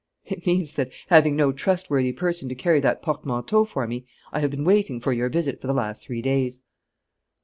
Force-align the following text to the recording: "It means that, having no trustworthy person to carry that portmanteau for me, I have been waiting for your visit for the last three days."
"It 0.25 0.47
means 0.47 0.71
that, 0.73 0.89
having 1.09 1.35
no 1.35 1.51
trustworthy 1.51 2.11
person 2.11 2.49
to 2.49 2.55
carry 2.55 2.79
that 2.79 3.03
portmanteau 3.03 3.65
for 3.65 3.85
me, 3.85 4.07
I 4.33 4.39
have 4.39 4.49
been 4.49 4.63
waiting 4.63 4.99
for 4.99 5.13
your 5.13 5.29
visit 5.29 5.61
for 5.61 5.67
the 5.67 5.73
last 5.75 6.01
three 6.03 6.23
days." 6.23 6.63